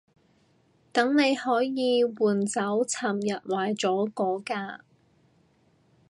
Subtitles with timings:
[0.91, 4.79] 等你可以換走尋日壞咗嗰架